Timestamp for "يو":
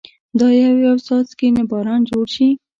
0.63-0.75, 0.85-0.95